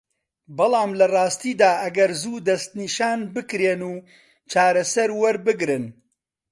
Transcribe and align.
بەڵام 0.57 0.91
لە 0.99 1.07
راستیدا 1.17 1.69
ئەگەر 1.83 2.11
زوو 2.21 2.43
دەستنیشان 2.47 3.19
بکرێن 3.35 3.81
و 3.91 3.93
چارەسەر 4.51 5.09
وەربگرن 5.21 5.85